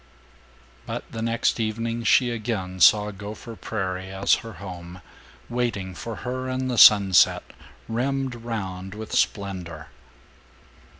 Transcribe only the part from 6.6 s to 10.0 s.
the sunset, rimmed round with splendor.